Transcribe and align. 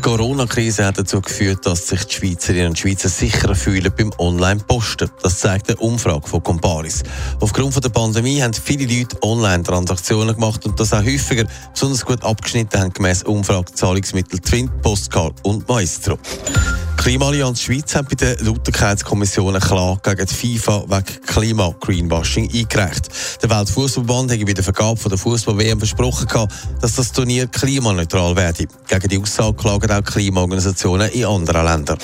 Die 0.00 0.08
Corona-Krise 0.08 0.86
hat 0.86 0.96
dazu 0.96 1.20
geführt, 1.20 1.66
dass 1.66 1.88
sich 1.88 2.02
die 2.04 2.14
Schweizerinnen 2.14 2.68
und 2.68 2.78
Schweizer 2.78 3.10
sicherer 3.10 3.54
fühlen 3.54 3.92
beim 3.94 4.10
Online-Posten. 4.16 5.10
Das 5.22 5.40
zeigt 5.40 5.68
eine 5.68 5.76
Umfrage 5.76 6.26
von 6.26 6.42
Comparis. 6.42 7.02
Aufgrund 7.38 7.84
der 7.84 7.90
Pandemie 7.90 8.40
haben 8.40 8.54
viele 8.54 8.86
Leute 8.86 9.22
Online-Transaktionen 9.22 10.36
gemacht 10.36 10.64
und 10.64 10.80
das 10.80 10.94
auch 10.94 11.04
häufiger 11.04 11.44
besonders 11.74 12.06
gut 12.06 12.24
abgeschnitten 12.24 12.80
haben 12.80 12.94
gemäss 12.94 13.24
Umfrage 13.24 13.74
Zahlungsmittel 13.74 14.38
Twin, 14.38 14.70
Postcard 14.80 15.34
und 15.42 15.68
Maestro. 15.68 16.18
Klimaallianz 17.00 17.62
Schweiz 17.62 17.94
hat 17.94 18.10
bei 18.10 18.14
der 18.14 18.36
Lauterkeitskommission 18.42 19.56
eine 19.56 19.64
Klage 19.64 20.14
gegen 20.14 20.26
die 20.26 20.58
FIFA 20.58 20.84
wegen 20.86 21.22
Klima-Greenwashing 21.26 22.50
eingereicht. 22.52 23.08
Der 23.42 23.48
Weltfußballband 23.48 24.30
hat 24.30 24.44
bei 24.44 24.52
der 24.52 24.62
Vergabe 24.62 25.08
der 25.08 25.16
Fußball-WM 25.16 25.78
versprochen, 25.78 26.46
dass 26.82 26.96
das 26.96 27.10
Turnier 27.10 27.46
klimaneutral 27.46 28.36
werde. 28.36 28.66
Gegen 28.86 29.08
die 29.08 29.18
Aussage 29.18 29.54
klagen 29.54 29.90
auch 29.90 30.04
Klimaorganisationen 30.04 31.10
in 31.12 31.24
anderen 31.24 31.64
Ländern. 31.64 31.98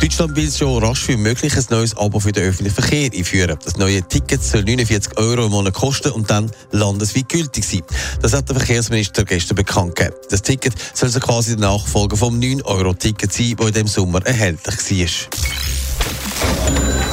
Deutschland 0.00 0.34
will 0.34 0.50
schon 0.50 0.82
rasch 0.82 1.08
wie 1.08 1.16
möglich 1.18 1.54
ein 1.54 1.64
neues 1.68 1.94
Abo 1.94 2.20
für 2.20 2.32
den 2.32 2.44
öffentlichen 2.44 2.74
Verkehr 2.74 3.10
einführen. 3.12 3.58
Das 3.62 3.76
neue 3.76 4.02
Ticket 4.02 4.42
soll 4.42 4.62
49 4.62 5.18
Euro 5.18 5.44
im 5.44 5.50
Monat 5.50 5.74
kosten 5.74 6.12
und 6.12 6.30
dann 6.30 6.50
landesweit 6.70 7.28
gültig 7.28 7.64
sein. 7.64 7.82
Das 8.22 8.32
hat 8.32 8.48
der 8.48 8.56
Verkehrsminister 8.56 9.24
gestern 9.24 9.56
bekannt 9.56 9.96
gegeben. 9.96 10.16
Das 10.30 10.40
Ticket 10.40 10.72
soll 10.94 11.10
so 11.10 11.20
quasi 11.20 11.56
der 11.56 11.68
Nachfolger 11.68 12.16
vom 12.16 12.40
9-Euro-Ticket 12.40 13.30
sein, 13.30 13.56
das 13.58 13.66
in 13.66 13.72
diesem 13.74 13.88
Sommer 13.88 14.24
erhältlich 14.24 14.74
war. 14.76 15.49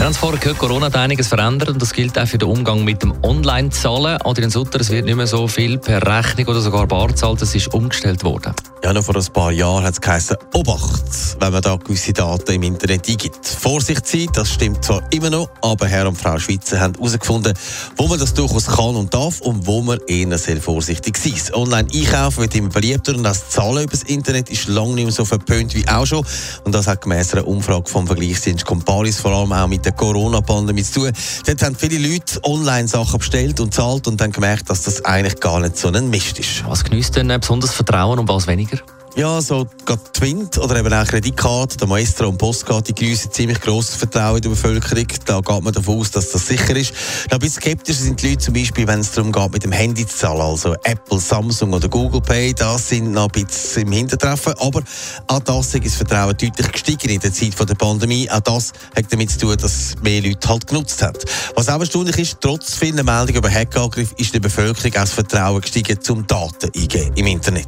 Haben 0.08 0.14
es 0.14 0.20
vorher 0.20 0.40
gehört, 0.40 0.60
Corona 0.60 0.86
hat 0.86 0.96
einiges 0.96 1.28
verändert 1.28 1.68
und 1.68 1.82
das 1.82 1.92
gilt 1.92 2.18
auch 2.18 2.26
für 2.26 2.38
den 2.38 2.48
Umgang 2.48 2.86
mit 2.86 3.04
dem 3.04 3.14
Online-Zahlen. 3.24 4.22
Adrian 4.22 4.50
Sutter, 4.50 4.80
es 4.80 4.90
wird 4.90 5.04
nicht 5.04 5.18
mehr 5.18 5.28
so 5.28 5.50
viel 5.50 5.78
per 5.80 6.02
Rechnung 6.02 6.48
oder 6.48 6.62
sogar 6.62 6.88
bar 6.88 7.14
zahlt, 7.14 7.42
das 7.42 7.54
ist 7.54 7.74
umgestellt 7.74 8.24
worden. 8.24 8.54
Ja, 8.86 8.94
noch 8.94 9.04
vor 9.04 9.18
ein 9.18 9.26
paar 9.34 9.52
Jahren 9.52 9.84
hat 9.84 9.96
es 9.96 10.00
geheißen, 10.00 10.38
Obacht, 10.54 11.04
wenn 11.42 11.52
man 11.52 11.62
da 11.62 11.76
gewisse 11.76 12.14
Daten 12.14 12.52
im 12.54 12.64
Internet 12.64 13.10
eingibt. 13.10 13.46
Vorsicht 13.46 14.08
sein, 14.08 14.28
das 14.34 14.54
stimmt 14.54 14.86
zwar 14.86 15.02
immer 15.12 15.30
noch, 15.30 15.50
aber 15.62 15.88
Herr 15.88 16.08
und 16.08 16.16
Frau 16.16 16.38
Schweizer 16.38 16.80
haben 16.80 16.94
herausgefunden, 16.94 17.54
wo 17.98 18.08
man 18.08 18.18
das 18.18 18.34
durchaus 18.34 18.68
kann 18.68 18.96
und 18.96 19.14
darf 19.14 19.42
und 19.42 19.68
wo 19.68 19.82
man 19.82 20.00
eher 20.08 20.38
sehr 20.38 20.62
vorsichtig 20.62 21.18
sein. 21.18 21.34
Online-Einkaufen 21.54 22.44
wird 22.44 22.56
immer 22.56 22.70
beliebter 22.70 23.14
und 23.14 23.24
das 23.24 23.50
Zahlen 23.50 23.84
über 23.84 23.92
das 23.92 24.04
Internet 24.04 24.50
ist 24.52 24.70
lange 24.70 24.94
nicht 24.94 25.06
mehr 25.06 25.14
so 25.14 25.26
verpönt 25.26 25.76
wie 25.76 25.86
auch 25.90 26.06
schon. 26.06 26.26
Und 26.64 26.74
das 26.74 26.88
hat 26.88 27.02
gemäss 27.02 27.34
einer 27.34 27.46
Umfrage 27.46 27.90
vom 27.90 28.08
Vergleichsdienst 28.08 28.64
Comparis 28.64 29.20
vor 29.20 29.32
allem 29.32 29.52
auch 29.52 29.68
mit 29.68 29.84
der 29.84 29.97
Corona-Pandemie 29.98 30.84
zu 30.84 31.02
tun. 31.02 31.12
Dort 31.46 31.62
haben 31.64 31.76
viele 31.76 31.98
Leute 31.98 32.40
online 32.44 32.88
Sachen 32.88 33.20
bestellt 33.20 33.60
und 33.60 33.74
zahlt 33.74 34.08
und 34.08 34.22
dann 34.22 34.32
gemerkt, 34.32 34.70
dass 34.70 34.84
das 34.84 35.04
eigentlich 35.04 35.40
gar 35.40 35.60
nicht 35.60 35.78
so 35.78 35.90
ein 35.90 36.10
Mist 36.10 36.40
ist. 36.40 36.64
Was 36.68 36.84
genießt 36.84 37.18
denn 37.18 37.28
besonders 37.40 37.74
Vertrauen 37.74 38.20
und 38.20 38.30
was 38.30 38.48
weniger? 38.48 38.78
Ja, 39.18 39.42
so 39.42 39.66
gerade 39.84 40.04
Twint 40.14 40.60
oder 40.60 40.76
eben 40.76 40.94
auch 40.94 41.04
Kreditkarte, 41.04 41.78
der 41.78 41.88
Maestro 41.88 42.30
und 42.30 42.38
Postkarte, 42.38 42.94
die 42.94 43.04
geniessen 43.04 43.32
ziemlich 43.32 43.60
grosses 43.60 43.96
Vertrauen 43.96 44.36
in 44.36 44.44
der 44.44 44.50
Bevölkerung. 44.50 45.08
Da 45.26 45.40
geht 45.40 45.64
man 45.64 45.74
davon 45.74 46.00
aus, 46.00 46.12
dass 46.12 46.30
das 46.30 46.46
sicher 46.46 46.76
ist. 46.76 46.94
Ein 47.32 47.40
bisschen 47.40 47.64
skeptisch 47.64 47.98
sind 47.98 48.22
die 48.22 48.30
Leute 48.30 48.46
zum 48.46 48.54
Beispiel, 48.54 48.86
wenn 48.86 49.00
es 49.00 49.14
darum 49.14 49.32
geht, 49.32 49.52
mit 49.54 49.64
dem 49.64 49.72
Handy 49.72 50.06
zu 50.06 50.16
zahlen. 50.16 50.42
Also 50.42 50.76
Apple, 50.84 51.20
Samsung 51.20 51.74
oder 51.74 51.90
Google 51.90 52.22
Pay, 52.22 52.54
das 52.54 52.90
sind 52.90 53.12
noch 53.12 53.28
ein 53.34 53.44
bisschen 53.44 53.88
im 53.88 53.92
Hintertreffen. 53.92 54.54
Aber 54.60 54.84
auch 55.26 55.40
das 55.40 55.74
ist 55.74 55.84
das 55.84 55.96
Vertrauen 55.96 56.38
deutlich 56.38 56.72
gestiegen 56.72 57.10
in 57.10 57.20
der 57.20 57.34
Zeit 57.34 57.56
der 57.60 57.74
Pandemie. 57.74 58.30
Auch 58.30 58.42
das 58.42 58.72
hat 58.96 59.06
damit 59.10 59.32
zu 59.32 59.40
tun, 59.40 59.58
dass 59.58 59.96
mehr 60.04 60.22
Leute 60.22 60.48
halt 60.48 60.68
genutzt 60.68 61.02
haben. 61.02 61.18
Was 61.56 61.70
auch 61.70 61.80
erstaunlich 61.80 62.20
ist, 62.20 62.38
trotz 62.40 62.76
vielen 62.76 63.04
Meldungen 63.04 63.38
über 63.38 63.50
Hackangriff 63.50 64.14
ist 64.18 64.36
der 64.36 64.42
Bevölkerung 64.42 64.92
auch 64.92 65.00
das 65.00 65.14
Vertrauen 65.14 65.62
gestiegen 65.62 66.00
zum 66.00 66.28
Daten 66.28 66.70
eingeben 66.76 67.14
im 67.16 67.26
Internet. 67.26 67.68